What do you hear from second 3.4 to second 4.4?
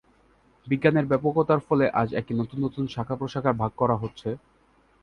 ভাগ করা হচ্ছে।